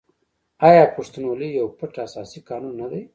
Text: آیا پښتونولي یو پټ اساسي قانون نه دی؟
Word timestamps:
آیا 0.69 0.83
پښتونولي 0.95 1.49
یو 1.59 1.67
پټ 1.77 1.93
اساسي 2.05 2.39
قانون 2.49 2.73
نه 2.81 2.87
دی؟ 2.91 3.01